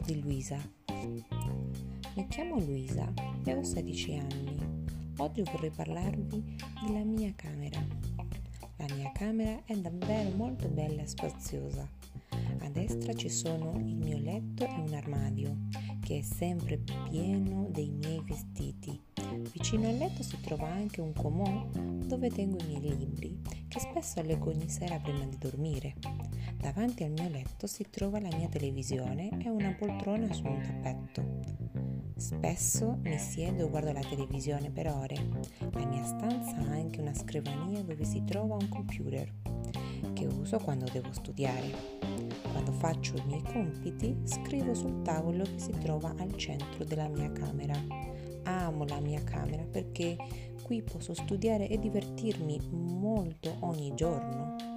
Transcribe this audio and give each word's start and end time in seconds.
di 0.00 0.22
Luisa. 0.22 0.56
Mi 2.14 2.26
chiamo 2.28 2.58
Luisa 2.58 3.12
e 3.44 3.52
ho 3.52 3.62
16 3.62 4.16
anni. 4.16 4.56
Oggi 5.18 5.42
vorrei 5.42 5.68
parlarvi 5.68 6.56
della 6.86 7.04
mia 7.04 7.30
camera. 7.36 7.78
La 8.78 8.86
mia 8.94 9.12
camera 9.12 9.60
è 9.66 9.76
davvero 9.76 10.30
molto 10.34 10.66
bella 10.68 11.02
e 11.02 11.06
spaziosa. 11.06 11.86
A 12.60 12.68
destra 12.70 13.12
ci 13.12 13.28
sono 13.28 13.78
il 13.80 13.96
mio 13.96 14.16
letto 14.16 14.64
e 14.64 14.80
un 14.80 14.94
armadio 14.94 15.56
che 16.00 16.20
è 16.20 16.22
sempre 16.22 16.78
pieno 16.78 17.68
dei 17.70 17.90
miei 17.90 18.22
vestiti. 18.26 18.98
Vicino 19.52 19.88
al 19.88 19.98
letto 19.98 20.22
si 20.22 20.40
trova 20.40 20.68
anche 20.68 21.02
un 21.02 21.12
comò 21.12 21.68
dove 22.12 22.28
tengo 22.28 22.58
i 22.58 22.66
miei 22.66 22.94
libri 22.94 23.40
che 23.68 23.80
spesso 23.80 24.20
leggo 24.20 24.50
ogni 24.50 24.68
sera 24.68 24.98
prima 24.98 25.24
di 25.24 25.38
dormire. 25.38 25.94
Davanti 26.58 27.04
al 27.04 27.10
mio 27.10 27.30
letto 27.30 27.66
si 27.66 27.86
trova 27.88 28.20
la 28.20 28.28
mia 28.36 28.48
televisione 28.48 29.30
e 29.42 29.48
una 29.48 29.72
poltrona 29.72 30.30
su 30.30 30.44
un 30.44 30.60
tappeto. 30.60 31.40
Spesso 32.16 32.98
mi 33.00 33.16
siedo 33.16 33.64
e 33.64 33.70
guardo 33.70 33.92
la 33.92 34.02
televisione 34.02 34.70
per 34.70 34.88
ore. 34.88 35.14
La 35.72 35.86
mia 35.86 36.04
stanza 36.04 36.54
ha 36.54 36.72
anche 36.72 37.00
una 37.00 37.14
scrivania 37.14 37.80
dove 37.82 38.04
si 38.04 38.22
trova 38.24 38.56
un 38.56 38.68
computer 38.68 39.32
che 40.12 40.26
uso 40.26 40.58
quando 40.58 40.84
devo 40.92 41.10
studiare. 41.12 41.70
Quando 42.52 42.72
faccio 42.72 43.16
i 43.16 43.24
miei 43.24 43.42
compiti 43.42 44.14
scrivo 44.24 44.74
sul 44.74 45.00
tavolo 45.00 45.44
che 45.44 45.58
si 45.58 45.72
trova 45.80 46.14
al 46.18 46.36
centro 46.36 46.84
della 46.84 47.08
mia 47.08 47.32
camera. 47.32 48.21
Amo 48.44 48.84
la 48.86 49.00
mia 49.00 49.22
camera 49.22 49.64
perché 49.64 50.16
qui 50.62 50.82
posso 50.82 51.14
studiare 51.14 51.68
e 51.68 51.78
divertirmi 51.78 52.60
molto 52.70 53.56
ogni 53.60 53.92
giorno. 53.94 54.71